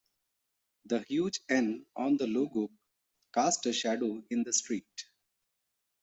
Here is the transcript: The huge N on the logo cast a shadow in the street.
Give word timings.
The 0.85 1.01
huge 1.03 1.41
N 1.47 1.85
on 1.95 2.17
the 2.17 2.25
logo 2.25 2.71
cast 3.35 3.67
a 3.67 3.71
shadow 3.71 4.23
in 4.31 4.41
the 4.43 4.51
street. 4.51 5.05